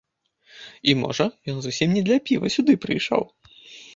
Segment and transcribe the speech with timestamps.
[0.89, 3.23] І, можа, ён зусім не для піва сюды прыйшоў.